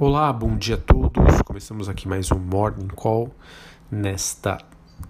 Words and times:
Olá, 0.00 0.32
bom 0.32 0.56
dia 0.56 0.76
a 0.76 0.78
todos. 0.78 1.42
Começamos 1.44 1.88
aqui 1.88 2.06
mais 2.06 2.30
um 2.30 2.38
Morning 2.38 2.86
Call 2.86 3.34
nesta 3.90 4.56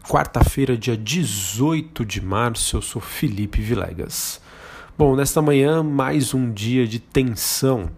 quarta-feira, 0.09 0.79
dia 0.79 0.97
18 0.97 2.07
de 2.07 2.23
março. 2.23 2.75
Eu 2.75 2.81
sou 2.81 3.03
Felipe 3.03 3.61
Vilegas. 3.61 4.41
Bom, 4.97 5.15
nesta 5.15 5.43
manhã, 5.43 5.83
mais 5.83 6.33
um 6.33 6.51
dia 6.51 6.87
de 6.87 6.99
tensão. 6.99 7.91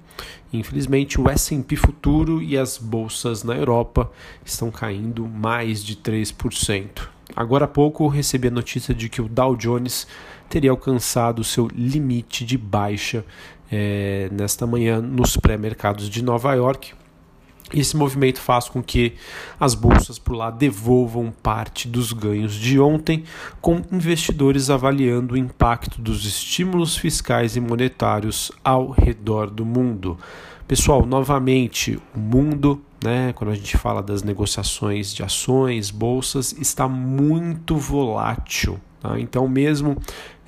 Infelizmente, 0.53 1.21
o 1.21 1.31
S&P 1.31 1.77
futuro 1.77 2.43
e 2.43 2.59
as 2.59 2.77
bolsas 2.77 3.45
na 3.45 3.55
Europa 3.55 4.11
estão 4.45 4.69
caindo 4.69 5.29
mais 5.29 5.85
de 5.85 5.95
3%. 5.95 7.09
Agora 7.37 7.67
há 7.67 7.69
pouco 7.69 8.09
recebi 8.09 8.49
a 8.49 8.51
notícia 8.51 8.93
de 8.93 9.09
que 9.09 9.23
o 9.23 9.29
Dow 9.29 9.55
Jones 9.55 10.09
teria 10.49 10.73
alcançado 10.73 11.45
seu 11.45 11.69
limite 11.69 12.45
de 12.45 12.59
baixa 12.59 13.25
é, 13.71 14.29
nesta 14.33 14.67
manhã 14.67 15.01
nos 15.01 15.37
pré-mercados 15.37 16.09
de 16.09 16.23
Nova 16.23 16.55
York. 16.55 16.93
Esse 17.73 17.97
movimento 17.97 18.41
faz 18.41 18.69
com 18.69 18.83
que 18.83 19.15
as 19.59 19.75
bolsas 19.75 20.19
por 20.19 20.35
lá 20.35 20.51
devolvam 20.51 21.33
parte 21.43 21.87
dos 21.87 22.13
ganhos 22.13 22.55
de 22.55 22.81
ontem, 22.81 23.23
com 23.61 23.83
investidores 23.93 24.71
avaliando 24.71 25.35
o 25.35 25.39
impacto 25.39 26.01
dos 26.01 26.25
estímulos 26.25 26.97
fiscais 26.97 27.55
e 27.55 27.61
monetários 27.61 28.51
ao 28.65 28.91
redor 28.91 29.49
do 29.49 29.65
mundo. 29.65 30.19
Pessoal, 30.67 31.07
novamente, 31.07 32.01
o 32.15 32.19
mundo, 32.19 32.81
né, 33.05 33.33
quando 33.35 33.51
a 33.51 33.55
gente 33.55 33.77
fala 33.77 34.03
das 34.03 34.25
negociações 34.25 35.15
de 35.15 35.23
ações, 35.23 35.91
bolsas, 35.91 36.53
está 36.53 36.89
muito 36.89 37.77
volátil. 37.77 38.81
Tá? 39.01 39.19
Então, 39.19 39.49
mesmo 39.49 39.97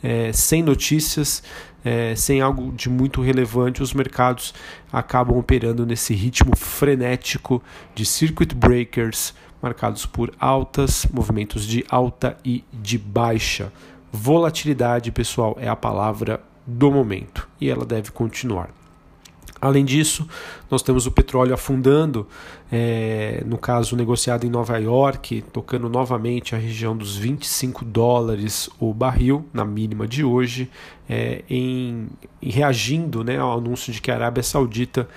é, 0.03 0.33
sem 0.33 0.63
notícias, 0.63 1.43
é, 1.85 2.15
sem 2.15 2.41
algo 2.41 2.73
de 2.73 2.89
muito 2.89 3.21
relevante, 3.21 3.83
os 3.83 3.93
mercados 3.93 4.55
acabam 4.93 5.39
operando 5.39 5.85
nesse 5.87 6.15
ritmo 6.15 6.57
frenético 6.57 7.63
de 7.95 8.05
circuit 8.05 8.55
breakers, 8.55 9.35
marcados 9.61 10.07
por 10.07 10.33
altas, 10.39 11.07
movimentos 11.13 11.67
de 11.67 11.85
alta 11.89 12.37
e 12.45 12.65
de 12.73 12.99
baixa. 12.99 13.73
Volatilidade, 14.13 15.11
pessoal, 15.11 15.57
é 15.61 15.69
a 15.69 15.77
palavra 15.77 16.41
do 16.67 16.91
momento 16.91 17.49
e 17.61 17.71
ela 17.71 17.85
deve 17.85 18.11
continuar. 18.11 18.82
Além 19.63 19.85
disso, 19.85 20.27
nós 20.69 20.83
temos 20.83 21.07
o 21.07 21.13
petróleo 21.13 21.55
afundando, 21.55 22.27
é, 22.71 23.45
no 23.47 23.57
caso 23.57 23.95
negociado 23.95 24.45
em 24.45 24.51
Nova 24.51 24.77
York, 24.77 25.41
tocando 25.53 25.89
novamente 25.89 26.57
a 26.57 26.59
região 26.59 26.97
dos 26.97 27.17
25 27.17 27.85
dólares 27.85 28.69
o 28.81 28.93
barril, 28.93 29.47
na 29.55 29.65
mínima 29.65 30.09
de 30.09 30.25
hoje, 30.25 30.69
é, 31.09 31.45
em, 31.49 32.09
em 32.43 32.51
reagindo 32.51 33.23
né, 33.23 33.39
ao 33.39 33.57
anúncio 33.57 33.93
de 33.93 34.01
que 34.01 34.11
a 34.11 34.17
Arábia 34.17 34.43
Saudita 34.43 35.09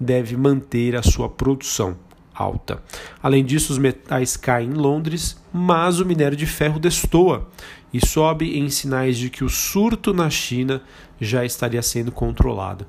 deve 0.00 0.36
manter 0.36 0.96
a 0.96 1.02
sua 1.04 1.28
produção 1.28 1.96
alta. 2.34 2.82
Além 3.22 3.44
disso, 3.44 3.72
os 3.72 3.78
metais 3.78 4.36
caem 4.36 4.70
em 4.70 4.74
Londres, 4.74 5.40
mas 5.52 6.00
o 6.00 6.04
minério 6.04 6.36
de 6.36 6.46
ferro 6.46 6.80
destoa 6.80 7.48
e 7.94 8.04
sobe 8.04 8.58
em 8.58 8.68
sinais 8.68 9.16
de 9.16 9.30
que 9.30 9.44
o 9.44 9.48
surto 9.48 10.12
na 10.12 10.28
China 10.28 10.82
já 11.20 11.44
estaria 11.44 11.82
sendo 11.82 12.10
controlado. 12.10 12.84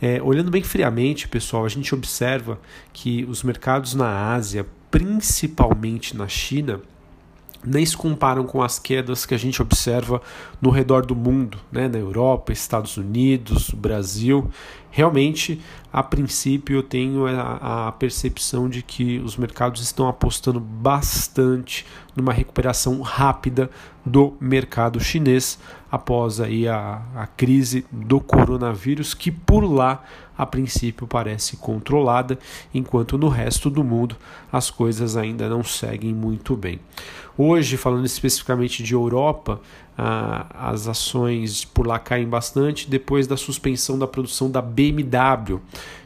É, 0.00 0.20
olhando 0.22 0.50
bem 0.50 0.62
friamente, 0.62 1.26
pessoal, 1.26 1.64
a 1.64 1.68
gente 1.68 1.94
observa 1.94 2.60
que 2.92 3.24
os 3.24 3.42
mercados 3.42 3.94
na 3.94 4.34
Ásia, 4.34 4.66
principalmente 4.90 6.16
na 6.16 6.28
China, 6.28 6.80
nem 7.64 7.84
se 7.84 7.96
comparam 7.96 8.44
com 8.44 8.62
as 8.62 8.78
quedas 8.78 9.26
que 9.26 9.34
a 9.34 9.38
gente 9.38 9.60
observa 9.60 10.22
no 10.60 10.70
redor 10.70 11.04
do 11.04 11.16
mundo, 11.16 11.58
né? 11.72 11.88
na 11.88 11.98
Europa, 11.98 12.52
Estados 12.52 12.96
Unidos, 12.96 13.70
Brasil. 13.70 14.48
Realmente, 14.90 15.60
a 15.92 16.02
princípio, 16.02 16.76
eu 16.76 16.82
tenho 16.82 17.26
a, 17.26 17.88
a, 17.88 17.92
percepção 17.92 18.68
de 18.68 18.82
que 18.82 19.18
os 19.18 19.36
mercados 19.36 19.82
estão 19.82 20.08
apostando 20.08 20.60
bastante 20.60 21.84
numa 22.14 22.32
recuperação 22.32 23.00
rápida 23.02 23.68
do 24.04 24.34
mercado 24.40 25.00
chinês 25.00 25.58
após 25.96 26.40
aí 26.40 26.68
a, 26.68 27.02
a 27.14 27.26
crise 27.26 27.84
do 27.90 28.20
coronavírus, 28.20 29.14
que 29.14 29.30
por 29.30 29.64
lá 29.64 30.04
a 30.36 30.44
princípio 30.44 31.06
parece 31.06 31.56
controlada, 31.56 32.38
enquanto 32.72 33.16
no 33.16 33.28
resto 33.28 33.70
do 33.70 33.82
mundo 33.82 34.16
as 34.52 34.70
coisas 34.70 35.16
ainda 35.16 35.48
não 35.48 35.64
seguem 35.64 36.14
muito 36.14 36.54
bem. 36.54 36.78
Hoje, 37.38 37.76
falando 37.76 38.06
especificamente 38.06 38.82
de 38.82 38.94
Europa, 38.94 39.60
as 39.96 40.86
ações 40.88 41.64
por 41.64 41.86
lá 41.86 41.98
caem 41.98 42.28
bastante 42.28 42.88
depois 42.88 43.26
da 43.26 43.36
suspensão 43.36 43.98
da 43.98 44.06
produção 44.06 44.50
da 44.50 44.60
BMW, 44.60 45.60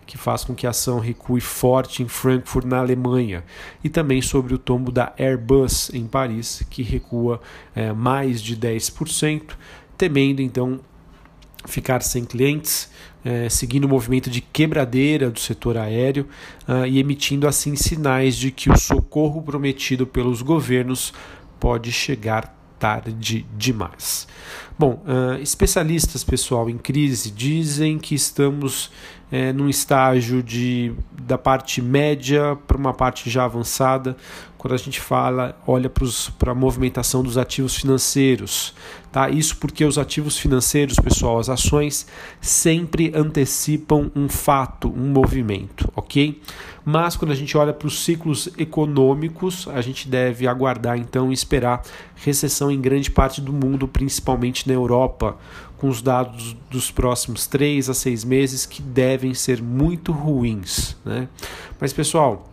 que 0.07 0.19
faz 0.19 0.43
com 0.43 0.57
que 0.57 0.67
a 0.67 0.71
ação 0.71 0.99
recue 0.99 1.41
forte 1.41 2.03
em 2.03 2.09
Frankfurt, 2.09 2.67
na 2.67 2.78
Alemanha, 2.78 3.45
e 3.83 3.89
também 3.89 4.21
sobre 4.21 4.53
o 4.53 4.59
tombo 4.59 4.91
da 4.91 5.12
Airbus 5.17 5.89
em 5.95 6.05
Paris, 6.05 6.67
que 6.69 6.83
recua 6.83 7.41
é, 7.77 7.93
mais 7.93 8.43
de 8.43 8.57
10%, 8.57 9.53
temendo 10.00 10.41
então 10.41 10.81
ficar 11.66 12.03
sem 12.03 12.25
clientes, 12.25 12.91
é, 13.22 13.50
seguindo 13.50 13.84
o 13.84 13.88
movimento 13.88 14.31
de 14.31 14.41
quebradeira 14.41 15.31
do 15.31 15.38
setor 15.38 15.77
aéreo 15.77 16.27
uh, 16.66 16.87
e 16.87 16.99
emitindo 16.99 17.47
assim 17.47 17.77
sinais 17.77 18.34
de 18.34 18.50
que 18.50 18.71
o 18.71 18.78
socorro 18.78 19.43
prometido 19.43 20.06
pelos 20.06 20.41
governos 20.41 21.12
pode 21.59 21.93
chegar 21.93 22.56
tarde 22.78 23.47
demais. 23.59 24.27
Bom, 24.78 25.05
uh, 25.05 25.39
especialistas, 25.43 26.25
pessoal, 26.25 26.71
em 26.71 26.78
crise 26.78 27.31
dizem 27.31 27.99
que 27.99 28.15
estamos 28.15 28.91
é, 29.30 29.52
num 29.52 29.68
estágio 29.68 30.42
de, 30.42 30.92
da 31.22 31.38
parte 31.38 31.80
média 31.80 32.56
para 32.66 32.76
uma 32.76 32.92
parte 32.92 33.30
já 33.30 33.44
avançada, 33.44 34.16
quando 34.60 34.74
a 34.74 34.76
gente 34.76 35.00
fala, 35.00 35.56
olha 35.66 35.91
para 36.38 36.52
a 36.52 36.54
movimentação 36.54 37.22
dos 37.22 37.38
ativos 37.38 37.76
financeiros. 37.76 38.74
Tá? 39.10 39.30
Isso 39.30 39.56
porque 39.56 39.84
os 39.86 39.96
ativos 39.96 40.36
financeiros, 40.36 40.96
pessoal, 40.96 41.38
as 41.38 41.48
ações 41.48 42.06
sempre 42.42 43.10
antecipam 43.14 44.10
um 44.14 44.28
fato, 44.28 44.88
um 44.88 45.10
movimento, 45.10 45.91
ok? 45.97 46.41
Mas 46.84 47.16
quando 47.16 47.30
a 47.30 47.34
gente 47.34 47.56
olha 47.56 47.72
para 47.72 47.88
os 47.88 48.04
ciclos 48.04 48.50
econômicos, 48.58 49.66
a 49.68 49.80
gente 49.80 50.08
deve 50.08 50.47
aguardar 50.47 50.98
então 50.98 51.30
e 51.30 51.34
esperar 51.34 51.82
recessão 52.14 52.70
em 52.70 52.80
grande 52.80 53.10
parte 53.10 53.41
do 53.41 53.52
mundo, 53.52 53.88
principalmente 53.88 54.68
na 54.68 54.74
Europa, 54.74 55.38
com 55.80 55.88
os 55.88 56.02
dados 56.02 56.54
dos 56.70 56.91
próximos 56.91 57.46
três 57.46 57.88
a 57.88 57.94
seis 57.94 58.22
meses 58.22 58.66
que 58.66 58.82
devem 58.82 59.32
ser 59.32 59.62
muito 59.62 60.12
ruins. 60.12 60.94
Né? 61.04 61.26
Mas 61.80 61.92
pessoal, 61.92 62.48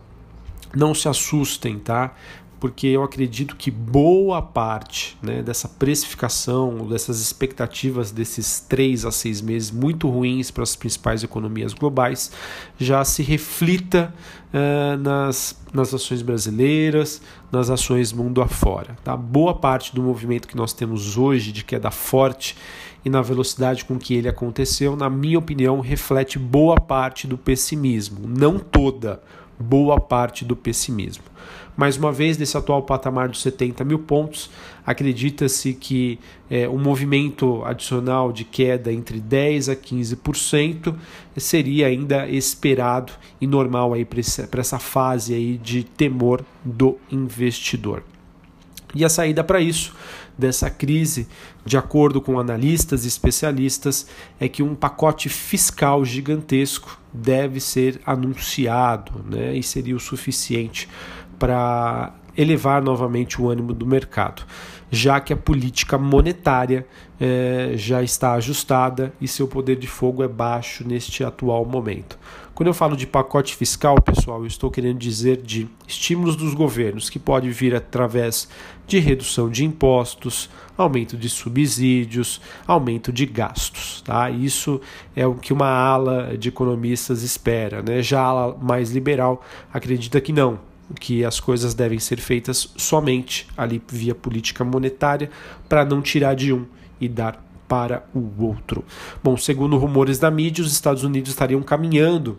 não 0.74 0.94
se 0.94 1.08
assustem, 1.08 1.78
tá? 1.78 2.14
porque 2.60 2.88
eu 2.88 3.02
acredito 3.02 3.54
que 3.54 3.70
boa 3.70 4.42
parte 4.42 5.16
né, 5.22 5.42
dessa 5.42 5.68
precificação, 5.68 6.88
dessas 6.88 7.20
expectativas 7.20 8.10
desses 8.10 8.60
três 8.60 9.04
a 9.04 9.12
seis 9.12 9.40
meses 9.40 9.70
muito 9.70 10.08
ruins 10.08 10.50
para 10.50 10.62
as 10.62 10.74
principais 10.74 11.22
economias 11.22 11.72
globais 11.72 12.32
já 12.78 13.04
se 13.04 13.22
reflita 13.22 14.12
uh, 14.52 14.96
nas, 14.98 15.60
nas 15.72 15.94
ações 15.94 16.22
brasileiras, 16.22 17.22
nas 17.52 17.70
ações 17.70 18.12
mundo 18.12 18.42
afora. 18.42 18.96
Tá? 19.04 19.16
Boa 19.16 19.54
parte 19.54 19.94
do 19.94 20.02
movimento 20.02 20.48
que 20.48 20.56
nós 20.56 20.72
temos 20.72 21.16
hoje 21.16 21.52
de 21.52 21.62
queda 21.62 21.90
forte 21.90 22.56
e 23.08 23.10
na 23.10 23.22
velocidade 23.22 23.86
com 23.86 23.98
que 23.98 24.14
ele 24.14 24.28
aconteceu, 24.28 24.94
na 24.94 25.08
minha 25.08 25.38
opinião, 25.38 25.80
reflete 25.80 26.38
boa 26.38 26.76
parte 26.76 27.26
do 27.26 27.38
pessimismo, 27.38 28.28
não 28.28 28.58
toda, 28.58 29.22
boa 29.58 29.98
parte 29.98 30.44
do 30.44 30.54
pessimismo. 30.54 31.24
Mais 31.74 31.96
uma 31.96 32.12
vez, 32.12 32.36
nesse 32.36 32.56
atual 32.56 32.82
patamar 32.82 33.30
dos 33.30 33.40
70 33.40 33.82
mil 33.82 34.00
pontos, 34.00 34.50
acredita-se 34.84 35.72
que 35.72 36.18
é, 36.50 36.68
um 36.68 36.78
movimento 36.78 37.64
adicional 37.64 38.30
de 38.30 38.44
queda 38.44 38.92
entre 38.92 39.18
10% 39.20 39.72
a 39.72 39.76
15% 39.76 40.94
seria 41.36 41.86
ainda 41.86 42.28
esperado 42.28 43.12
e 43.40 43.46
normal 43.46 43.92
para 44.50 44.60
essa 44.60 44.78
fase 44.78 45.32
aí 45.32 45.56
de 45.56 45.82
temor 45.82 46.44
do 46.62 46.98
investidor. 47.10 48.02
E 48.94 49.04
a 49.04 49.08
saída 49.08 49.44
para 49.44 49.60
isso, 49.60 49.94
dessa 50.36 50.70
crise, 50.70 51.28
de 51.64 51.76
acordo 51.76 52.20
com 52.20 52.38
analistas 52.38 53.04
e 53.04 53.08
especialistas, 53.08 54.06
é 54.40 54.48
que 54.48 54.62
um 54.62 54.74
pacote 54.74 55.28
fiscal 55.28 56.04
gigantesco 56.04 56.98
deve 57.12 57.60
ser 57.60 58.00
anunciado 58.06 59.24
né, 59.28 59.56
e 59.56 59.62
seria 59.62 59.96
o 59.96 60.00
suficiente 60.00 60.88
para 61.38 62.14
elevar 62.38 62.80
novamente 62.80 63.42
o 63.42 63.50
ânimo 63.50 63.74
do 63.74 63.84
mercado. 63.84 64.44
já 64.90 65.20
que 65.20 65.34
a 65.34 65.36
política 65.36 65.98
monetária 65.98 66.86
é, 67.20 67.72
já 67.74 68.02
está 68.02 68.32
ajustada 68.34 69.12
e 69.20 69.28
seu 69.28 69.46
poder 69.46 69.76
de 69.76 69.86
fogo 69.86 70.22
é 70.22 70.28
baixo 70.28 70.86
neste 70.86 71.22
atual 71.22 71.64
momento. 71.66 72.18
Quando 72.54 72.68
eu 72.68 72.74
falo 72.74 72.96
de 72.96 73.06
pacote 73.06 73.54
fiscal, 73.54 74.00
pessoal, 74.00 74.40
eu 74.40 74.46
estou 74.46 74.70
querendo 74.70 74.98
dizer 74.98 75.42
de 75.42 75.68
estímulos 75.86 76.34
dos 76.34 76.54
governos, 76.54 77.08
que 77.10 77.18
pode 77.18 77.48
vir 77.50 77.74
através 77.74 78.48
de 78.86 78.98
redução 78.98 79.48
de 79.48 79.64
impostos, 79.64 80.50
aumento 80.76 81.16
de 81.16 81.28
subsídios, 81.28 82.40
aumento 82.66 83.12
de 83.12 83.26
gastos. 83.26 84.02
Tá? 84.02 84.28
Isso 84.30 84.80
é 85.14 85.26
o 85.26 85.34
que 85.34 85.52
uma 85.52 85.68
ala 85.68 86.36
de 86.36 86.48
economistas 86.48 87.22
espera. 87.22 87.80
Né? 87.80 88.02
Já 88.02 88.22
a 88.22 88.24
ala 88.24 88.58
mais 88.60 88.90
liberal 88.90 89.40
acredita 89.72 90.20
que 90.20 90.32
não, 90.32 90.58
que 90.98 91.24
as 91.24 91.38
coisas 91.40 91.74
devem 91.74 91.98
ser 91.98 92.18
feitas 92.18 92.72
somente 92.76 93.46
ali 93.56 93.82
via 93.90 94.14
política 94.14 94.64
monetária 94.64 95.30
para 95.68 95.84
não 95.84 96.00
tirar 96.00 96.34
de 96.34 96.52
um 96.52 96.66
e 97.00 97.08
dar 97.08 97.44
para 97.68 98.04
o 98.14 98.42
outro. 98.42 98.84
Bom, 99.22 99.36
segundo 99.36 99.76
rumores 99.76 100.18
da 100.18 100.30
mídia, 100.30 100.64
os 100.64 100.72
Estados 100.72 101.04
Unidos 101.04 101.30
estariam 101.30 101.62
caminhando 101.62 102.38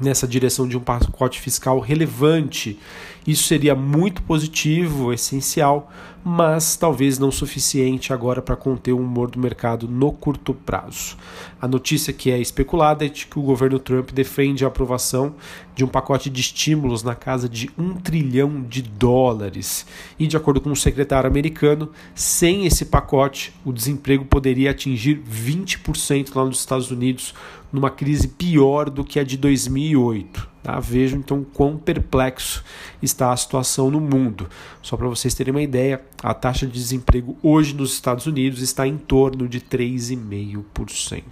nessa 0.00 0.26
direção 0.26 0.66
de 0.66 0.76
um 0.76 0.80
pacote 0.80 1.40
fiscal 1.40 1.78
relevante. 1.80 2.78
Isso 3.26 3.44
seria 3.44 3.74
muito 3.74 4.22
positivo, 4.22 5.12
essencial, 5.12 5.90
mas 6.24 6.76
talvez 6.76 7.18
não 7.18 7.30
suficiente 7.30 8.12
agora 8.12 8.42
para 8.42 8.56
conter 8.56 8.92
o 8.92 8.98
humor 8.98 9.30
do 9.30 9.38
mercado 9.38 9.88
no 9.88 10.12
curto 10.12 10.52
prazo. 10.52 11.16
A 11.60 11.66
notícia 11.66 12.12
que 12.12 12.30
é 12.30 12.38
especulada 12.38 13.06
é 13.06 13.08
de 13.08 13.26
que 13.26 13.38
o 13.38 13.42
governo 13.42 13.78
Trump 13.78 14.10
defende 14.10 14.64
a 14.64 14.68
aprovação 14.68 15.34
de 15.74 15.84
um 15.84 15.88
pacote 15.88 16.28
de 16.28 16.40
estímulos 16.40 17.02
na 17.02 17.14
casa 17.14 17.48
de 17.48 17.70
um 17.78 17.94
trilhão 17.94 18.62
de 18.62 18.82
dólares. 18.82 19.86
E, 20.18 20.26
de 20.26 20.36
acordo 20.36 20.60
com 20.60 20.70
o 20.70 20.76
secretário 20.76 21.30
americano, 21.30 21.90
sem 22.14 22.66
esse 22.66 22.84
pacote, 22.84 23.52
o 23.64 23.72
desemprego 23.72 24.24
poderia 24.24 24.70
atingir 24.70 25.22
20% 25.22 26.34
lá 26.34 26.44
nos 26.44 26.58
Estados 26.58 26.90
Unidos, 26.90 27.32
numa 27.72 27.90
crise 27.90 28.28
pior 28.28 28.90
do 28.90 29.04
que 29.04 29.18
a 29.18 29.24
de 29.24 29.36
2008. 29.36 30.57
Tá? 30.62 30.78
Vejam 30.80 31.20
então 31.20 31.44
quão 31.44 31.76
perplexo 31.76 32.64
está 33.02 33.32
a 33.32 33.36
situação 33.36 33.90
no 33.90 34.00
mundo. 34.00 34.48
Só 34.82 34.96
para 34.96 35.08
vocês 35.08 35.34
terem 35.34 35.52
uma 35.52 35.62
ideia, 35.62 36.02
a 36.22 36.34
taxa 36.34 36.66
de 36.66 36.72
desemprego 36.72 37.36
hoje 37.42 37.74
nos 37.74 37.92
Estados 37.92 38.26
Unidos 38.26 38.60
está 38.60 38.86
em 38.86 38.96
torno 38.96 39.48
de 39.48 39.60
3,5%. 39.60 41.22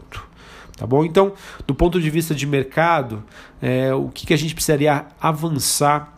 Tá 0.76 0.86
bom? 0.86 1.04
Então, 1.04 1.32
do 1.66 1.74
ponto 1.74 2.00
de 2.00 2.10
vista 2.10 2.34
de 2.34 2.46
mercado, 2.46 3.24
é, 3.62 3.94
o 3.94 4.08
que, 4.08 4.26
que 4.26 4.34
a 4.34 4.36
gente 4.36 4.54
precisaria 4.54 5.06
avançar 5.18 6.15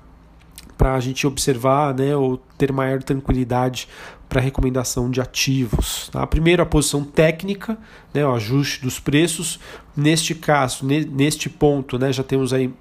para 0.78 0.94
a 0.94 1.00
gente 1.00 1.26
observar 1.26 1.92
né, 1.92 2.16
ou 2.16 2.38
ter 2.56 2.72
maior 2.72 3.02
tranquilidade 3.02 3.88
para 4.28 4.40
recomendação 4.40 5.10
de 5.10 5.20
ativos. 5.20 6.08
Tá? 6.12 6.24
Primeiro, 6.26 6.62
a 6.62 6.66
posição 6.66 7.02
técnica, 7.02 7.76
né, 8.14 8.24
o 8.24 8.32
ajuste 8.32 8.82
dos 8.82 9.00
preços. 9.00 9.58
Neste 9.96 10.34
caso, 10.34 10.86
neste 10.86 11.50
ponto, 11.50 11.98
né, 11.98 12.12
já 12.12 12.22
temos 12.22 12.52
aí 12.52 12.72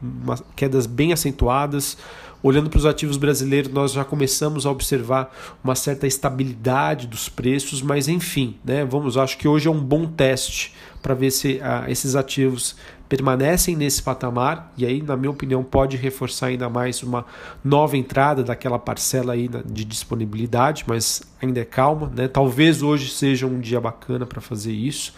quedas 0.55 0.85
bem 0.85 1.11
acentuadas. 1.11 1.97
Olhando 2.44 2.69
para 2.69 2.77
os 2.77 2.85
ativos 2.85 3.17
brasileiros, 3.17 3.71
nós 3.71 3.94
já 3.94 4.05
começamos 4.05 4.67
a 4.67 4.71
observar 4.71 5.35
uma 5.63 5.73
certa 5.73 6.05
estabilidade 6.05 7.07
dos 7.07 7.27
preços, 7.27 7.81
mas 7.81 8.07
enfim, 8.07 8.57
né, 8.63 8.85
vamos, 8.85 9.17
acho 9.17 9.39
que 9.39 9.47
hoje 9.47 9.67
é 9.67 9.71
um 9.71 9.79
bom 9.79 10.05
teste 10.05 10.75
para 11.01 11.15
ver 11.15 11.31
se 11.31 11.59
ah, 11.63 11.85
esses 11.88 12.15
ativos 12.15 12.75
permanecem 13.07 13.75
nesse 13.75 14.01
patamar 14.01 14.71
e 14.77 14.86
aí, 14.86 15.01
na 15.01 15.15
minha 15.15 15.31
opinião, 15.31 15.63
pode 15.63 15.98
reforçar 15.98 16.48
ainda 16.48 16.69
mais 16.69 17.01
uma 17.04 17.25
nova 17.63 17.98
entrada 17.98 18.44
daquela 18.44 18.77
parcela 18.77 19.33
aí 19.33 19.50
de 19.65 19.86
disponibilidade, 19.86 20.83
mas 20.88 21.21
ainda 21.42 21.60
é 21.60 21.66
calma, 21.66 22.12
né? 22.16 22.28
Talvez 22.28 22.81
hoje 22.81 23.10
seja 23.10 23.45
um 23.45 23.60
dia 23.60 23.80
bacana 23.80 24.25
para 24.25 24.42
fazer 24.42 24.72
isso, 24.72 25.13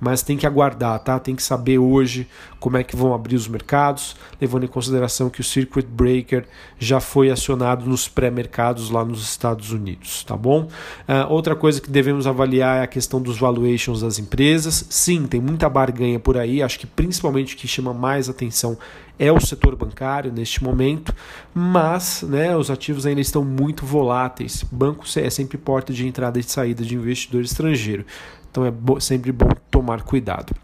mas 0.00 0.22
tem 0.22 0.36
que 0.36 0.46
aguardar, 0.46 0.98
tá? 0.98 1.18
Tem 1.18 1.34
que 1.34 1.42
saber 1.42 1.78
hoje 1.78 2.26
como 2.58 2.76
é 2.76 2.82
que 2.82 2.96
vão 2.96 3.14
abrir 3.14 3.36
os 3.36 3.46
mercados, 3.46 4.16
levando 4.40 4.64
em 4.64 4.68
consideração 4.68 5.30
que 5.30 5.40
o 5.40 5.44
circuit 5.44 5.86
breaker 5.86 6.44
já 6.78 7.00
foi 7.00 7.30
acionado 7.30 7.86
nos 7.86 8.08
pré-mercados 8.08 8.90
lá 8.90 9.04
nos 9.04 9.22
Estados 9.22 9.70
Unidos, 9.70 10.24
tá 10.24 10.36
bom? 10.36 10.68
Uh, 11.08 11.30
outra 11.32 11.54
coisa 11.54 11.80
que 11.80 11.90
devemos 11.90 12.26
avaliar 12.26 12.78
é 12.78 12.82
a 12.82 12.86
questão 12.86 13.22
dos 13.22 13.38
valuations 13.38 14.00
das 14.00 14.18
empresas. 14.18 14.86
Sim, 14.90 15.26
tem 15.26 15.40
muita 15.40 15.68
barganha 15.68 16.18
por 16.18 16.36
aí, 16.36 16.62
acho 16.62 16.78
que 16.78 16.86
principalmente 16.86 17.54
o 17.54 17.58
que 17.58 17.68
chama 17.68 17.94
mais 17.94 18.28
atenção 18.28 18.76
é 19.18 19.30
o 19.30 19.38
setor 19.38 19.76
bancário 19.76 20.32
neste 20.32 20.64
momento, 20.64 21.14
mas 21.54 22.22
né, 22.22 22.56
os 22.56 22.70
ativos 22.70 23.06
ainda 23.06 23.20
estão 23.20 23.44
muito 23.44 23.86
voláteis. 23.86 24.64
Banco 24.64 25.04
é 25.16 25.30
sempre 25.30 25.58
porta 25.62 25.92
de 25.92 26.06
entrada 26.06 26.38
e 26.38 26.42
de 26.42 26.50
saída 26.50 26.84
de 26.84 26.94
investidor 26.94 27.42
estrangeiro, 27.42 28.04
então 28.50 28.64
é 28.66 29.00
sempre 29.00 29.32
bom 29.32 29.48
tomar 29.70 30.02
cuidado. 30.02 30.54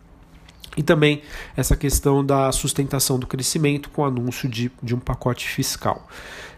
E 0.76 0.82
também 0.82 1.22
essa 1.56 1.76
questão 1.76 2.24
da 2.24 2.52
sustentação 2.52 3.18
do 3.18 3.26
crescimento 3.26 3.90
com 3.90 4.02
o 4.02 4.04
anúncio 4.04 4.48
de, 4.48 4.70
de 4.82 4.94
um 4.94 5.00
pacote 5.00 5.48
fiscal. 5.48 6.06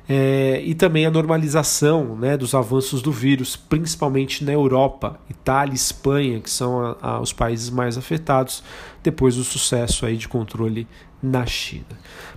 É, 0.08 0.60
e 0.64 0.74
também 0.74 1.06
a 1.06 1.10
normalização 1.10 2.16
né, 2.16 2.36
dos 2.36 2.54
avanços 2.54 3.00
do 3.00 3.12
vírus, 3.12 3.54
principalmente 3.54 4.44
na 4.44 4.52
Europa, 4.52 5.20
Itália 5.28 5.74
Espanha, 5.74 6.40
que 6.40 6.50
são 6.50 6.80
a, 6.80 6.96
a, 7.00 7.20
os 7.20 7.32
países 7.32 7.70
mais 7.70 7.96
afetados, 7.96 8.62
depois 9.02 9.36
do 9.36 9.44
sucesso 9.44 10.04
aí 10.04 10.16
de 10.16 10.28
controle 10.28 10.86
na 11.22 11.44
China. 11.44 11.84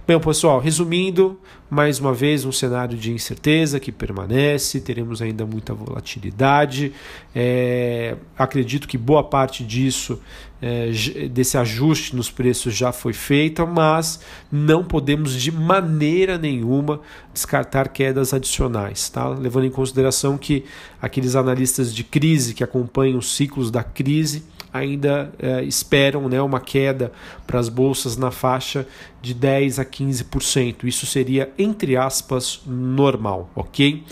Bem, 0.05 0.19
pessoal, 0.19 0.59
resumindo, 0.59 1.39
mais 1.69 1.99
uma 1.99 2.13
vez 2.13 2.43
um 2.43 2.51
cenário 2.51 2.97
de 2.97 3.11
incerteza 3.13 3.79
que 3.79 3.91
permanece, 3.91 4.81
teremos 4.81 5.21
ainda 5.21 5.45
muita 5.45 5.73
volatilidade. 5.73 6.91
É, 7.33 8.17
acredito 8.37 8.85
que 8.85 8.97
boa 8.97 9.23
parte 9.23 9.63
disso, 9.63 10.21
é, 10.61 10.91
desse 11.29 11.57
ajuste 11.57 12.15
nos 12.15 12.29
preços 12.29 12.75
já 12.75 12.91
foi 12.91 13.13
feita, 13.13 13.65
mas 13.65 14.19
não 14.51 14.83
podemos 14.83 15.41
de 15.41 15.51
maneira 15.51 16.37
nenhuma 16.37 16.99
descartar 17.33 17.52
quedas 17.93 18.33
adicionais, 18.33 19.09
tá? 19.09 19.27
levando 19.27 19.65
em 19.65 19.71
consideração 19.71 20.37
que 20.37 20.63
aqueles 21.01 21.35
analistas 21.35 21.93
de 21.93 22.03
crise 22.03 22.53
que 22.53 22.63
acompanham 22.63 23.19
os 23.19 23.35
ciclos 23.35 23.69
da 23.69 23.83
crise 23.83 24.43
ainda 24.73 25.31
é, 25.37 25.63
esperam 25.63 26.27
né, 26.27 26.41
uma 26.41 26.59
queda 26.59 27.11
para 27.45 27.59
as 27.59 27.69
bolsas 27.69 28.17
na 28.17 28.31
faixa 28.31 28.87
de 29.21 29.33
10 29.33 29.77
a 29.77 29.85
15%. 29.85 30.85
Isso 30.85 31.05
seria, 31.05 31.51
entre 31.59 31.95
aspas, 31.95 32.61
normal, 32.65 33.51
ok? 33.55 34.03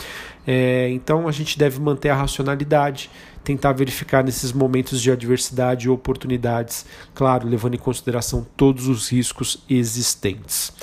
É, 0.46 0.90
então 0.92 1.28
a 1.28 1.32
gente 1.32 1.58
deve 1.58 1.80
manter 1.80 2.10
a 2.10 2.16
racionalidade, 2.16 3.10
tentar 3.44 3.74
verificar 3.74 4.24
nesses 4.24 4.52
momentos 4.52 5.02
de 5.02 5.12
adversidade 5.12 5.88
e 5.88 5.90
oportunidades, 5.90 6.86
claro, 7.14 7.48
levando 7.48 7.74
em 7.74 7.80
consideração 7.80 8.46
todos 8.56 8.88
os 8.88 9.10
riscos 9.10 9.64
existentes. 9.68 10.74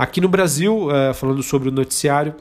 Aqui 0.00 0.18
no 0.18 0.30
Brasil, 0.30 0.90
é, 0.90 1.12
falando 1.12 1.42
sobre 1.42 1.68
o 1.68 1.70
noticiário, 1.70 2.34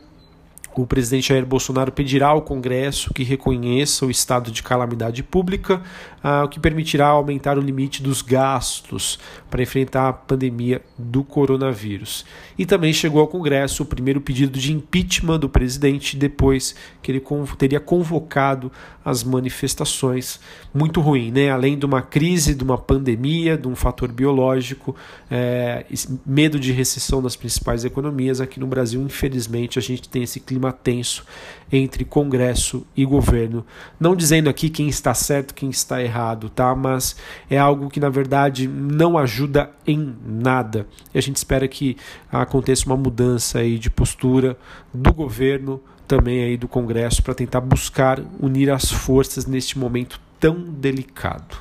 o 0.76 0.88
presidente 0.88 1.30
Jair 1.30 1.46
Bolsonaro 1.46 1.92
pedirá 1.92 2.28
ao 2.28 2.42
Congresso 2.42 3.14
que 3.14 3.24
reconheça 3.24 4.06
o 4.06 4.12
estado 4.12 4.52
de 4.52 4.64
calamidade 4.64 5.24
pública, 5.24 5.82
ah, 6.24 6.44
o 6.46 6.50
que 6.50 6.60
permitirá 6.60 7.08
aumentar 7.08 7.58
o 7.58 7.62
limite 7.62 8.04
dos 8.04 8.22
gastos 8.22 9.20
para 9.50 9.64
enfrentar 9.64 10.10
a 10.10 10.14
pandemia 10.14 10.82
do 10.98 11.24
coronavírus. 11.24 12.26
E 12.58 12.66
também 12.66 12.94
chegou 12.94 13.22
ao 13.22 13.28
Congresso 13.28 13.84
o 13.84 13.86
primeiro 13.86 14.22
pedido 14.22 14.60
de 14.60 14.72
impeachment 14.72 15.40
do 15.40 15.50
presidente 15.50 16.16
depois 16.16 16.76
que 17.02 17.12
ele 17.12 17.24
teria 17.58 17.80
convocado 17.80 18.72
as 19.04 19.24
manifestações. 19.24 20.40
Muito 20.74 21.02
ruim, 21.02 21.32
né? 21.32 21.50
Além 21.50 21.78
de 21.78 21.86
uma 21.86 22.02
crise, 22.02 22.54
de 22.54 22.64
uma 22.64 22.78
pandemia, 22.78 23.58
de 23.58 23.68
um 23.68 23.76
fator 23.76 24.12
biológico, 24.12 24.96
é, 25.32 25.86
medo 26.26 26.60
de 26.60 26.72
recessão 26.72 27.22
das 27.22 27.36
principais 27.36 27.86
economias, 27.86 28.42
aqui 28.42 28.60
no 28.60 28.68
Brasil, 28.68 29.02
infelizmente, 29.02 29.80
a 29.80 29.82
gente 29.82 30.08
tem 30.08 30.24
esse 30.24 30.40
clima 30.40 30.59
tenso 30.72 31.26
entre 31.72 32.04
Congresso 32.04 32.86
e 32.96 33.06
governo. 33.06 33.66
Não 34.00 34.16
dizendo 34.16 34.50
aqui 34.50 34.70
quem 34.70 34.88
está 34.88 35.14
certo, 35.14 35.54
quem 35.54 35.70
está 35.70 36.02
errado, 36.02 36.50
tá? 36.50 36.76
Mas 36.76 37.16
é 37.50 37.58
algo 37.58 37.90
que 37.90 38.00
na 38.00 38.10
verdade 38.10 38.68
não 38.68 39.18
ajuda 39.18 39.70
em 39.86 40.16
nada. 40.26 40.88
E 41.14 41.18
a 41.18 41.22
gente 41.22 41.38
espera 41.38 41.68
que 41.68 41.96
aconteça 42.32 42.86
uma 42.86 42.98
mudança 42.98 43.60
aí 43.60 43.78
de 43.78 43.90
postura 43.90 44.58
do 44.94 45.14
governo, 45.14 45.80
também 46.08 46.44
aí 46.44 46.58
do 46.58 46.68
Congresso 46.68 47.22
para 47.22 47.36
tentar 47.36 47.62
buscar 47.62 48.20
unir 48.40 48.72
as 48.72 48.92
forças 48.92 49.46
neste 49.46 49.78
momento 49.78 50.20
tão 50.40 50.56
delicado. 50.56 51.58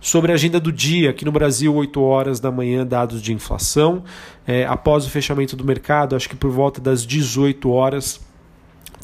Sobre 0.00 0.32
a 0.32 0.34
agenda 0.34 0.60
do 0.60 0.70
dia, 0.70 1.08
aqui 1.08 1.24
no 1.24 1.32
Brasil, 1.32 1.74
8 1.74 1.98
horas 2.02 2.38
da 2.38 2.50
manhã, 2.50 2.86
dados 2.86 3.22
de 3.22 3.32
inflação. 3.32 4.04
É, 4.46 4.66
após 4.66 5.06
o 5.06 5.10
fechamento 5.10 5.56
do 5.56 5.64
mercado, 5.64 6.14
acho 6.14 6.28
que 6.28 6.36
por 6.36 6.50
volta 6.50 6.78
das 6.78 7.06
18 7.06 7.70
horas, 7.70 8.20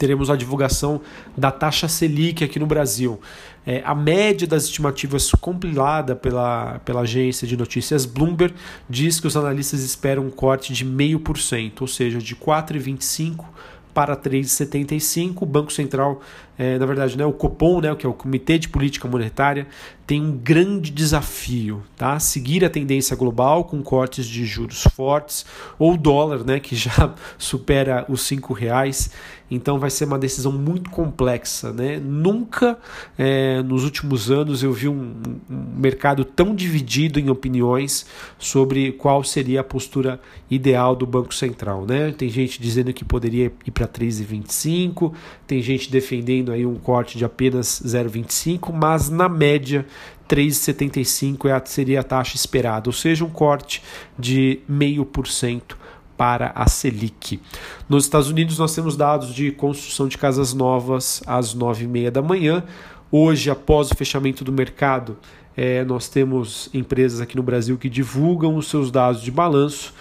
teremos 0.01 0.31
a 0.31 0.37
divulgação 0.37 1.03
da 1.37 1.51
taxa 1.51 1.87
Selic 1.87 2.43
aqui 2.43 2.59
no 2.59 2.65
Brasil. 2.65 3.21
É, 3.67 3.83
a 3.85 3.95
média 3.95 4.47
das 4.47 4.65
estimativas 4.65 5.31
compilada 5.33 6.17
pela, 6.17 6.81
pela 6.87 7.03
agência 7.03 7.47
de 7.47 7.55
notícias 7.55 8.07
Bloomberg 8.07 8.55
diz 8.89 9.21
que 9.21 9.27
os 9.27 9.37
analistas 9.37 9.83
esperam 9.83 10.25
um 10.25 10.31
corte 10.31 10.73
de 10.73 10.87
0,5%, 10.87 11.83
ou 11.83 11.87
seja, 11.87 12.19
de 12.19 12.35
4,25% 12.35 13.45
para 13.93 14.17
3,75. 14.17 15.43
O 15.43 15.47
Banco 15.47 15.71
Central 15.71 16.23
é, 16.61 16.79
na 16.79 16.85
verdade, 16.85 17.17
né, 17.17 17.25
o 17.25 17.33
Copom, 17.33 17.81
né, 17.81 17.95
que 17.95 18.05
é 18.05 18.09
o 18.09 18.13
Comitê 18.13 18.59
de 18.59 18.69
Política 18.69 19.09
Monetária, 19.09 19.67
tem 20.07 20.21
um 20.21 20.37
grande 20.37 20.91
desafio, 20.91 21.83
tá? 21.97 22.19
Seguir 22.19 22.65
a 22.65 22.69
tendência 22.69 23.17
global 23.17 23.65
com 23.65 23.81
cortes 23.81 24.27
de 24.27 24.45
juros 24.45 24.83
fortes 24.95 25.47
ou 25.79 25.97
dólar, 25.97 26.45
né, 26.45 26.61
que 26.61 26.77
já 26.77 27.15
supera 27.39 28.05
os 28.11 28.23
cinco 28.23 28.53
reais. 28.53 29.11
Então 29.51 29.79
vai 29.79 29.91
ser 29.91 30.05
uma 30.05 30.19
decisão 30.19 30.53
muito 30.53 30.91
complexa, 30.91 31.73
né? 31.73 31.99
Nunca 31.99 32.79
é, 33.19 33.61
nos 33.63 33.83
últimos 33.83 34.31
anos 34.31 34.63
eu 34.63 34.73
vi 34.73 34.87
um, 34.87 35.15
um 35.51 35.77
mercado 35.77 36.25
tão 36.25 36.55
dividido 36.55 37.19
em 37.19 37.31
opiniões 37.31 38.07
sobre 38.39 38.93
qual 38.93 39.25
seria 39.25 39.61
a 39.61 39.65
postura 39.65 40.21
ideal 40.49 40.95
do 40.95 41.05
Banco 41.05 41.35
Central, 41.35 41.85
né? 41.85 42.13
Tem 42.13 42.29
gente 42.29 42.63
dizendo 42.63 42.93
que 42.93 43.05
poderia 43.05 43.53
ir 43.67 43.71
para 43.73 43.89
3,25, 43.89 45.13
tem 45.49 45.61
gente 45.61 45.91
defendendo 45.91 46.50
aí 46.53 46.67
um 46.67 46.77
corte 46.77 47.17
de 47.17 47.25
apenas 47.25 47.83
0,25, 47.85 48.73
mas 48.73 49.09
na 49.09 49.29
média 49.29 49.87
3,75 50.29 51.49
é 51.49 51.67
seria 51.67 52.01
a 52.01 52.05
taxa 52.05 52.37
esperada, 52.37 52.89
ou 52.89 52.93
seja, 52.93 53.25
um 53.25 53.31
corte 53.31 53.83
de 54.19 54.61
0,5% 54.71 55.75
para 56.17 56.53
a 56.55 56.69
Selic. 56.69 57.41
Nos 57.89 58.05
Estados 58.05 58.29
Unidos 58.29 58.59
nós 58.59 58.75
temos 58.75 58.97
dados 58.97 59.35
de 59.35 59.51
construção 59.51 60.07
de 60.07 60.19
casas 60.19 60.53
novas 60.53 61.23
às 61.27 61.55
9h30 61.57 62.11
da 62.11 62.21
manhã. 62.21 62.63
Hoje, 63.11 63.51
após 63.51 63.91
o 63.91 63.95
fechamento 63.97 64.45
do 64.45 64.53
mercado, 64.53 65.17
é, 65.57 65.83
nós 65.83 66.09
temos 66.09 66.69
empresas 66.73 67.21
aqui 67.21 67.37
no 67.37 67.43
Brasil 67.43 67.77
que 67.77 67.89
divulgam 67.89 68.57
os 68.57 68.69
seus 68.69 68.91
dados 68.91 69.23
de 69.23 69.31
balanço. 69.31 69.95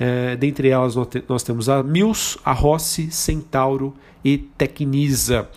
É, 0.00 0.34
dentre 0.36 0.68
elas 0.68 0.94
nós 1.28 1.42
temos 1.42 1.68
a 1.68 1.82
Mills, 1.82 2.38
a 2.44 2.52
Rossi, 2.52 3.10
Centauro 3.10 3.94
e 4.24 4.36
Tecnisa. 4.38 5.48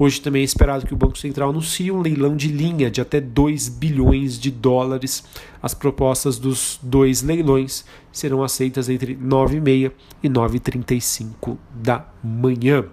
Hoje 0.00 0.20
também 0.20 0.42
é 0.42 0.44
esperado 0.44 0.86
que 0.86 0.94
o 0.94 0.96
Banco 0.96 1.18
Central 1.18 1.50
anuncie 1.50 1.90
um 1.90 2.00
leilão 2.00 2.36
de 2.36 2.46
linha 2.46 2.88
de 2.88 3.00
até 3.00 3.20
2 3.20 3.68
bilhões 3.68 4.38
de 4.38 4.48
dólares. 4.48 5.24
As 5.60 5.74
propostas 5.74 6.38
dos 6.38 6.78
dois 6.80 7.20
leilões 7.20 7.84
serão 8.12 8.44
aceitas 8.44 8.88
entre 8.88 9.16
9h30 9.16 9.90
e 10.22 10.28
9h35 10.28 11.56
da 11.74 12.06
manhã. 12.22 12.84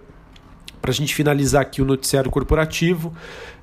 Para 0.82 0.90
a 0.90 0.94
gente 0.94 1.14
finalizar 1.14 1.62
aqui 1.62 1.80
o 1.80 1.84
noticiário 1.84 2.30
corporativo, 2.30 3.14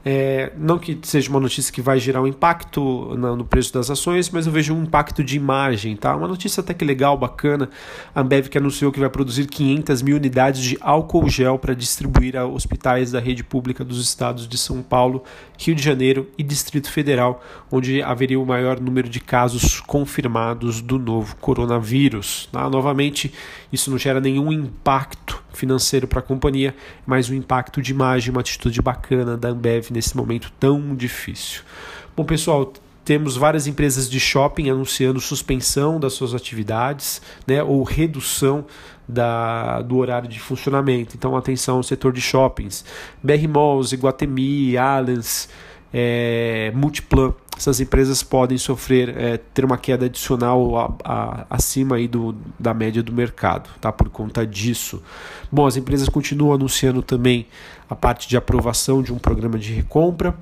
é, 0.06 0.52
não 0.58 0.78
que 0.78 1.00
seja 1.04 1.30
uma 1.30 1.40
notícia 1.40 1.72
que 1.72 1.82
vai 1.82 1.98
gerar 1.98 2.22
um 2.22 2.28
impacto 2.28 3.16
no, 3.16 3.46
preço 3.46 3.74
das 3.74 3.90
ações, 3.90 4.30
mas 4.30 4.46
eu 4.46 4.52
vejo 4.52 4.74
um 4.74 4.84
impacto 4.84 5.24
de 5.24 5.38
imagem, 5.38 5.96
tá? 5.96 6.14
Uma 6.14 6.28
notícia 6.28 6.60
até 6.60 6.74
que 6.74 6.84
legal, 6.84 7.18
bacana. 7.18 7.70
A 8.14 8.20
Ambev 8.20 8.50
que 8.50 8.58
anunciou 8.58 8.92
que 8.92 9.00
vai 9.00 9.10
produzir 9.10 9.48
500 9.48 10.02
mil 10.02 10.18
unidades 10.18 10.62
de 10.62 10.78
álcool 10.82 11.30
gel 11.30 11.58
para 11.58 11.74
distribuir 11.74 12.36
a 12.36 12.46
hospitais 12.46 13.12
da 13.12 13.20
rede 13.20 13.44
pública 13.44 13.84
dos 13.84 14.04
estados 14.04 14.46
de 14.46 14.58
São 14.58 14.82
Paulo, 14.82 15.24
Rio 15.58 15.74
de 15.74 15.82
Janeiro 15.82 16.28
e 16.38 16.44
Distrito 16.44 16.92
Federal, 16.92 17.42
onde 17.72 18.02
haveria 18.02 18.40
o 18.40 18.46
maior 18.46 18.82
número 18.82 19.08
de 19.08 19.22
casos 19.22 19.80
confirmados 19.80 20.82
do 20.82 21.00
novo 21.00 21.38
coronavírus. 21.38 22.50
Tá? 22.52 22.70
Novamente, 22.70 23.34
isso 23.72 23.90
não 23.90 23.98
gera 23.98 24.20
nenhum 24.20 24.52
impacto 24.52 25.42
financeiro 25.54 26.08
para 26.08 26.20
a 26.20 26.24
companhia, 26.24 26.76
mas 27.06 27.30
um 27.30 27.34
impacto 27.34 27.82
de 27.82 27.92
imagem, 27.92 28.32
uma 28.32 28.42
atitude 28.42 28.82
bacana 28.82 29.38
da 29.38 29.50
Ambev 29.50 29.93
nesse 29.94 30.18
momento 30.18 30.52
tão 30.60 30.96
difícil. 30.96 31.62
Bom, 32.16 32.26
pessoal, 32.26 32.74
temos 33.06 33.36
várias 33.36 33.68
empresas 33.68 34.10
de 34.10 34.20
shopping 34.20 34.70
anunciando 34.70 35.20
suspensão 35.20 36.00
das 36.00 36.14
suas 36.14 36.34
atividades 36.34 37.22
né, 37.46 37.62
ou 37.62 37.84
redução 37.84 38.66
da, 39.08 39.82
do 39.82 39.98
horário 39.98 40.28
de 40.28 40.40
funcionamento. 40.40 41.16
Então, 41.16 41.36
atenção 41.36 41.78
ao 41.78 41.84
setor 41.84 42.14
de 42.14 42.22
shoppings. 42.22 42.86
BR 43.22 43.48
Malls, 43.50 43.94
Iguatemi, 43.94 44.78
Allianz, 44.78 45.50
é, 45.94 46.72
Multiplan. 46.74 47.34
Essas 47.58 47.80
empresas 47.80 48.24
podem 48.24 48.58
sofrer, 48.58 49.10
é, 49.18 49.38
ter 49.38 49.64
uma 49.64 49.78
queda 49.78 50.06
adicional 50.06 50.78
a, 50.78 50.96
a, 51.04 51.46
acima 51.50 51.98
aí 51.98 52.08
do, 52.08 52.36
da 52.60 52.74
média 52.74 53.02
do 53.04 53.14
mercado, 53.14 53.70
tá? 53.80 53.92
Por 53.92 54.10
conta 54.10 54.46
disso. 54.46 55.02
Bom, 55.52 55.66
as 55.66 55.78
empresas 55.78 56.10
continuam 56.10 56.54
anunciando 56.54 57.02
também 57.02 57.48
a 57.90 57.96
parte 57.96 58.28
de 58.28 58.36
aprovação 58.36 59.02
de 59.02 59.14
um 59.14 59.18
programa 59.18 59.58
de 59.60 59.72
recompra 59.72 60.36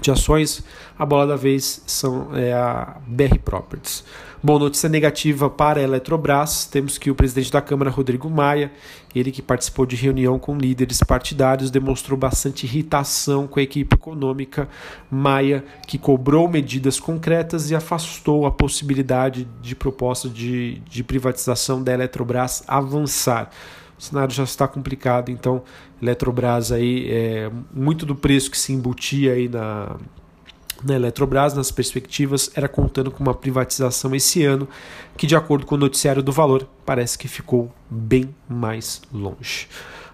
de 0.00 0.10
ações, 0.10 0.64
a 0.98 1.04
bola 1.04 1.26
da 1.26 1.36
vez 1.36 1.82
são 1.86 2.34
é, 2.34 2.52
a 2.52 2.96
BR 3.06 3.38
Properties. 3.44 4.04
Bom, 4.44 4.58
notícia 4.58 4.88
negativa 4.88 5.48
para 5.48 5.78
a 5.78 5.82
Eletrobras, 5.84 6.64
temos 6.64 6.98
que 6.98 7.08
o 7.12 7.14
presidente 7.14 7.52
da 7.52 7.60
Câmara, 7.60 7.90
Rodrigo 7.90 8.28
Maia, 8.28 8.72
ele 9.14 9.30
que 9.30 9.40
participou 9.40 9.86
de 9.86 9.94
reunião 9.94 10.36
com 10.36 10.58
líderes 10.58 10.98
partidários, 10.98 11.70
demonstrou 11.70 12.18
bastante 12.18 12.66
irritação 12.66 13.46
com 13.46 13.60
a 13.60 13.62
equipe 13.62 13.94
econômica. 13.94 14.68
Maia, 15.08 15.64
que 15.86 15.96
cobrou 15.96 16.48
medidas 16.48 16.98
concretas 16.98 17.70
e 17.70 17.76
afastou 17.76 18.44
a 18.44 18.50
possibilidade 18.50 19.46
de 19.60 19.76
proposta 19.76 20.28
de, 20.28 20.80
de 20.90 21.04
privatização 21.04 21.80
da 21.80 21.92
Eletrobras 21.92 22.64
avançar 22.66 23.48
o 24.02 24.04
cenário 24.04 24.34
já 24.34 24.42
está 24.42 24.66
complicado, 24.66 25.30
então 25.30 25.62
Eletrobras 26.02 26.72
aí, 26.72 27.06
é, 27.08 27.52
muito 27.72 28.04
do 28.04 28.16
preço 28.16 28.50
que 28.50 28.58
se 28.58 28.72
embutia 28.72 29.34
aí 29.34 29.48
na, 29.48 29.94
na 30.82 30.94
Eletrobras, 30.96 31.54
nas 31.54 31.70
perspectivas, 31.70 32.50
era 32.56 32.68
contando 32.68 33.12
com 33.12 33.22
uma 33.22 33.32
privatização 33.32 34.12
esse 34.12 34.42
ano, 34.42 34.66
que 35.16 35.24
de 35.24 35.36
acordo 35.36 35.64
com 35.64 35.76
o 35.76 35.78
noticiário 35.78 36.20
do 36.20 36.32
valor, 36.32 36.68
parece 36.84 37.16
que 37.16 37.28
ficou 37.28 37.72
bem 37.88 38.34
mais 38.48 39.00
longe. 39.12 39.68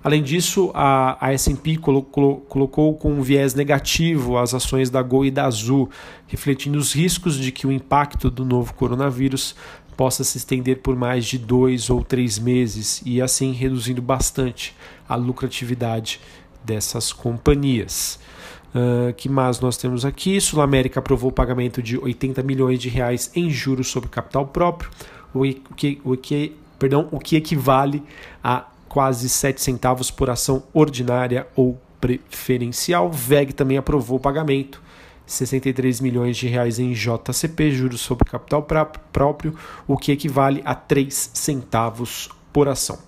Além 0.04 0.22
disso, 0.22 0.70
a, 0.74 1.16
a 1.26 1.32
S&P 1.32 1.78
colocou, 1.78 2.42
colocou 2.42 2.94
com 2.94 3.10
um 3.10 3.22
viés 3.22 3.54
negativo 3.54 4.36
as 4.36 4.52
ações 4.52 4.90
da 4.90 5.00
Gol 5.00 5.24
e 5.24 5.30
da 5.30 5.46
Azul, 5.46 5.88
refletindo 6.26 6.76
os 6.76 6.92
riscos 6.92 7.36
de 7.36 7.50
que 7.50 7.66
o 7.66 7.72
impacto 7.72 8.30
do 8.30 8.44
novo 8.44 8.74
coronavírus 8.74 9.56
possa 9.98 10.22
se 10.22 10.38
estender 10.38 10.78
por 10.78 10.94
mais 10.94 11.26
de 11.26 11.36
dois 11.36 11.90
ou 11.90 12.04
três 12.04 12.38
meses 12.38 13.02
e 13.04 13.20
assim 13.20 13.50
reduzindo 13.50 14.00
bastante 14.00 14.72
a 15.08 15.16
lucratividade 15.16 16.20
dessas 16.64 17.12
companhias. 17.12 18.20
Uh, 18.68 19.12
que 19.14 19.28
mais 19.28 19.58
nós 19.58 19.76
temos 19.76 20.04
aqui? 20.04 20.40
Sul 20.40 20.62
América 20.62 21.00
aprovou 21.00 21.30
o 21.30 21.32
pagamento 21.32 21.82
de 21.82 21.98
80 21.98 22.44
milhões 22.44 22.78
de 22.78 22.88
reais 22.88 23.32
em 23.34 23.50
juros 23.50 23.88
sobre 23.88 24.08
capital 24.08 24.46
próprio, 24.46 24.88
o 25.34 25.42
que, 25.74 26.00
o 26.04 26.16
que, 26.16 26.54
perdão, 26.78 27.08
o 27.10 27.18
que 27.18 27.34
equivale 27.34 28.00
a 28.44 28.68
quase 28.88 29.28
7 29.28 29.60
centavos 29.60 30.12
por 30.12 30.30
ação 30.30 30.62
ordinária 30.72 31.48
ou 31.56 31.76
preferencial. 32.00 33.10
VEG 33.10 33.52
também 33.52 33.76
aprovou 33.76 34.18
o 34.18 34.20
pagamento 34.20 34.80
63 35.28 36.00
milhões 36.00 36.36
de 36.36 36.48
reais 36.48 36.78
em 36.78 36.92
JCP, 36.92 37.70
juros 37.70 38.00
sobre 38.00 38.28
capital 38.28 38.66
próprio, 39.12 39.54
o 39.86 39.96
que 39.96 40.10
equivale 40.10 40.62
a 40.64 40.74
3 40.74 41.30
centavos 41.34 42.30
por 42.52 42.66
ação. 42.66 42.98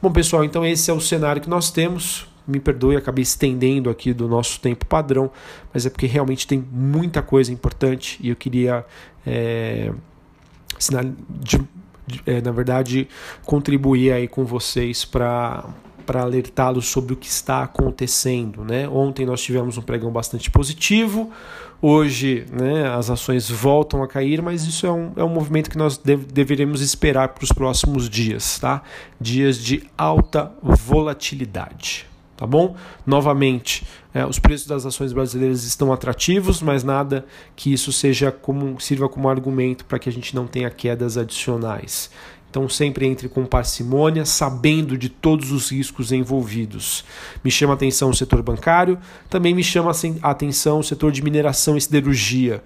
Bom, 0.00 0.12
pessoal, 0.12 0.44
então 0.44 0.64
esse 0.64 0.90
é 0.90 0.94
o 0.94 1.00
cenário 1.00 1.40
que 1.40 1.48
nós 1.48 1.70
temos. 1.70 2.28
Me 2.46 2.60
perdoe, 2.60 2.96
acabei 2.96 3.22
estendendo 3.22 3.88
aqui 3.88 4.12
do 4.12 4.28
nosso 4.28 4.60
tempo 4.60 4.84
padrão, 4.84 5.30
mas 5.72 5.86
é 5.86 5.90
porque 5.90 6.06
realmente 6.06 6.46
tem 6.46 6.62
muita 6.72 7.22
coisa 7.22 7.52
importante 7.52 8.18
e 8.20 8.28
eu 8.28 8.36
queria, 8.36 8.84
é, 9.24 9.92
de, 11.40 11.60
de, 12.06 12.22
é, 12.26 12.40
na 12.40 12.50
verdade, 12.50 13.08
contribuir 13.46 14.12
aí 14.12 14.26
com 14.26 14.44
vocês 14.44 15.04
para 15.04 15.64
para 16.02 16.22
alertá-los 16.22 16.86
sobre 16.86 17.14
o 17.14 17.16
que 17.16 17.28
está 17.28 17.62
acontecendo. 17.62 18.64
Né? 18.64 18.88
Ontem 18.88 19.24
nós 19.24 19.42
tivemos 19.42 19.78
um 19.78 19.82
pregão 19.82 20.10
bastante 20.10 20.50
positivo, 20.50 21.30
hoje 21.80 22.46
né, 22.52 22.88
as 22.88 23.10
ações 23.10 23.48
voltam 23.50 24.02
a 24.02 24.08
cair, 24.08 24.42
mas 24.42 24.64
isso 24.64 24.86
é 24.86 24.92
um, 24.92 25.12
é 25.16 25.24
um 25.24 25.28
movimento 25.28 25.70
que 25.70 25.78
nós 25.78 25.96
dev 25.98 26.24
deveremos 26.24 26.80
esperar 26.80 27.28
para 27.28 27.44
os 27.44 27.52
próximos 27.52 28.08
dias, 28.08 28.58
tá? 28.58 28.82
dias 29.20 29.58
de 29.58 29.84
alta 29.96 30.52
volatilidade. 30.62 32.06
Tá 32.42 32.46
bom? 32.46 32.74
Novamente, 33.06 33.86
é, 34.12 34.26
os 34.26 34.36
preços 34.36 34.66
das 34.66 34.84
ações 34.84 35.12
brasileiras 35.12 35.62
estão 35.62 35.92
atrativos, 35.92 36.60
mas 36.60 36.82
nada 36.82 37.24
que 37.54 37.72
isso 37.72 37.92
seja 37.92 38.32
como, 38.32 38.80
sirva 38.80 39.08
como 39.08 39.28
argumento 39.28 39.84
para 39.84 39.96
que 39.96 40.08
a 40.08 40.12
gente 40.12 40.34
não 40.34 40.48
tenha 40.48 40.68
quedas 40.68 41.16
adicionais. 41.16 42.10
Então 42.52 42.68
sempre 42.68 43.06
entre 43.06 43.30
com 43.30 43.46
parcimônia, 43.46 44.26
sabendo 44.26 44.98
de 44.98 45.08
todos 45.08 45.50
os 45.50 45.72
riscos 45.72 46.12
envolvidos. 46.12 47.02
Me 47.42 47.50
chama 47.50 47.72
a 47.72 47.76
atenção 47.76 48.10
o 48.10 48.14
setor 48.14 48.42
bancário, 48.42 48.98
também 49.30 49.54
me 49.54 49.64
chama 49.64 49.90
a 50.20 50.30
atenção 50.30 50.80
o 50.80 50.84
setor 50.84 51.10
de 51.12 51.22
mineração 51.22 51.78
e 51.78 51.80
siderurgia. 51.80 52.62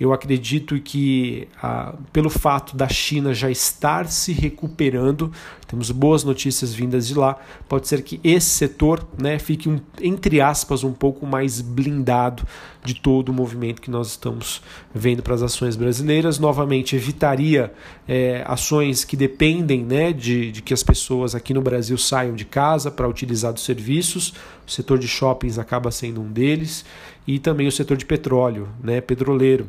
Eu 0.00 0.14
acredito 0.14 0.80
que, 0.80 1.46
ah, 1.62 1.94
pelo 2.10 2.30
fato 2.30 2.74
da 2.74 2.88
China 2.88 3.34
já 3.34 3.50
estar 3.50 4.08
se 4.08 4.32
recuperando, 4.32 5.30
temos 5.66 5.90
boas 5.90 6.24
notícias 6.24 6.72
vindas 6.72 7.06
de 7.06 7.14
lá, 7.14 7.38
pode 7.68 7.86
ser 7.86 8.02
que 8.02 8.18
esse 8.24 8.48
setor 8.48 9.06
né, 9.20 9.38
fique, 9.38 9.68
um, 9.68 9.78
entre 10.00 10.40
aspas, 10.40 10.82
um 10.84 10.92
pouco 10.94 11.26
mais 11.26 11.60
blindado 11.60 12.44
de 12.82 12.94
todo 12.94 13.28
o 13.28 13.32
movimento 13.34 13.82
que 13.82 13.90
nós 13.90 14.08
estamos 14.08 14.62
vendo 14.94 15.22
para 15.22 15.34
as 15.34 15.42
ações 15.42 15.76
brasileiras. 15.76 16.38
Novamente, 16.38 16.96
evitaria 16.96 17.70
é, 18.08 18.42
ações 18.46 19.04
que 19.04 19.18
dependem 19.18 19.84
né, 19.84 20.14
de, 20.14 20.50
de 20.50 20.62
que 20.62 20.72
as 20.72 20.82
pessoas 20.82 21.34
aqui 21.34 21.52
no 21.52 21.60
Brasil 21.60 21.98
saiam 21.98 22.34
de 22.34 22.46
casa 22.46 22.90
para 22.90 23.06
utilizar 23.06 23.52
os 23.52 23.62
serviços. 23.62 24.32
O 24.66 24.70
setor 24.70 24.98
de 24.98 25.06
shoppings 25.06 25.58
acaba 25.58 25.90
sendo 25.90 26.22
um 26.22 26.32
deles, 26.32 26.86
e 27.26 27.38
também 27.38 27.66
o 27.66 27.72
setor 27.72 27.98
de 27.98 28.06
petróleo, 28.06 28.66
né, 28.82 29.02
petroleiro 29.02 29.68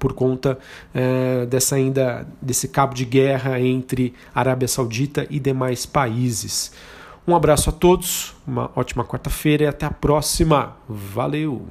por 0.00 0.14
conta 0.14 0.58
é, 0.92 1.46
dessa 1.46 1.76
ainda 1.76 2.26
desse 2.42 2.66
cabo 2.66 2.94
de 2.94 3.04
guerra 3.04 3.60
entre 3.60 4.14
Arábia 4.34 4.66
Saudita 4.66 5.26
e 5.30 5.38
demais 5.38 5.86
países. 5.86 6.72
Um 7.28 7.36
abraço 7.36 7.70
a 7.70 7.72
todos, 7.72 8.34
uma 8.44 8.72
ótima 8.74 9.04
quarta-feira 9.04 9.64
e 9.64 9.66
até 9.68 9.86
a 9.86 9.90
próxima. 9.90 10.76
Valeu! 10.88 11.68